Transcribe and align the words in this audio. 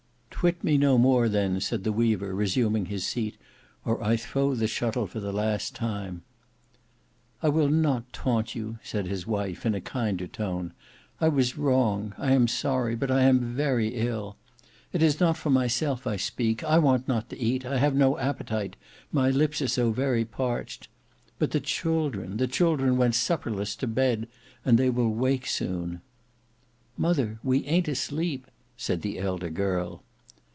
"Twit 0.41 0.63
me 0.63 0.75
no 0.75 0.97
more 0.97 1.29
then," 1.29 1.59
said 1.61 1.83
the 1.83 1.93
weaver 1.93 2.33
resuming 2.33 2.87
his 2.87 3.05
seat, 3.05 3.37
"or 3.85 4.03
I 4.03 4.17
throw 4.17 4.55
the 4.55 4.65
shuttle 4.67 5.05
for 5.05 5.19
the 5.19 5.31
last 5.31 5.75
time." 5.75 6.23
"I 7.43 7.49
will 7.49 7.69
not 7.69 8.11
taunt 8.11 8.55
you," 8.55 8.79
said 8.81 9.05
his 9.05 9.27
wife 9.27 9.67
in 9.67 9.75
a 9.75 9.81
kinder 9.81 10.25
tone. 10.25 10.73
"I 11.19 11.27
was 11.27 11.59
wrong; 11.59 12.15
I 12.17 12.31
am 12.31 12.47
sorry; 12.47 12.95
but 12.95 13.11
I 13.11 13.21
am 13.21 13.53
very 13.53 13.89
ill. 13.89 14.35
It 14.91 15.03
is 15.03 15.19
not 15.19 15.37
for 15.37 15.51
myself 15.51 16.07
I 16.07 16.15
speak; 16.15 16.63
I 16.63 16.79
want 16.79 17.07
not 17.07 17.29
to 17.29 17.37
eat; 17.37 17.63
I 17.63 17.77
have 17.77 17.93
no 17.93 18.17
appetite; 18.17 18.75
my 19.11 19.29
lips 19.29 19.61
are 19.61 19.67
so 19.67 19.91
very 19.91 20.25
parched. 20.25 20.87
But 21.37 21.51
the 21.51 21.59
children, 21.59 22.37
the 22.37 22.47
children 22.47 22.97
went 22.97 23.13
supperless 23.13 23.75
to 23.75 23.85
bed, 23.85 24.27
and 24.65 24.79
they 24.79 24.89
will 24.89 25.13
wake 25.13 25.45
soon." 25.45 26.01
"Mother, 26.97 27.37
we 27.43 27.63
ayn't 27.67 27.87
asleep," 27.87 28.47
said 28.75 29.03
the 29.03 29.19
elder 29.19 29.51
girl. 29.51 30.01